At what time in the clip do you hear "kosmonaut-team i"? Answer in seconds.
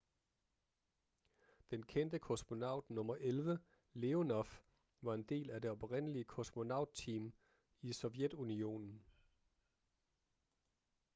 6.25-7.93